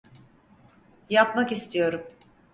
[1.09, 2.01] Yapmak istiyorum.